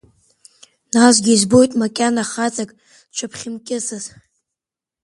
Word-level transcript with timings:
Насгьы 0.93 1.31
избоит 1.35 1.71
макьана 1.79 2.23
хаҵак 2.31 2.69
дшыбхьымкьысыц! 3.11 4.05